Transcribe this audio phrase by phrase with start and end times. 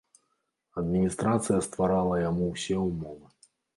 [0.81, 3.25] Адміністрацыя стварала яму ўсе ўмовы.